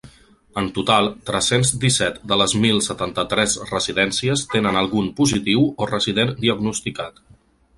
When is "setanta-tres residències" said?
2.85-4.43